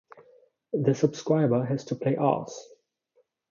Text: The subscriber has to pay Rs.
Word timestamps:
The 0.73 0.95
subscriber 0.95 1.63
has 1.63 1.85
to 1.85 1.95
pay 1.95 2.17
Rs. 2.17 2.69